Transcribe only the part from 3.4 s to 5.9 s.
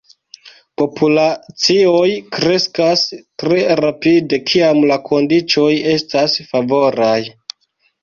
tre rapide kiam la kondiĉoj